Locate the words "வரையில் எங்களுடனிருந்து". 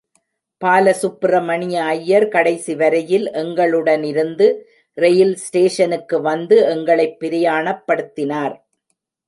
2.75-4.47